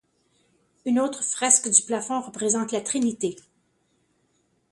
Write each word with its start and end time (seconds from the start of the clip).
Une 0.83 0.99
autre 0.99 1.23
fresque 1.23 1.69
du 1.69 1.83
plafond 1.83 2.21
représente 2.21 2.71
la 2.71 2.81
Trinité. 2.81 3.35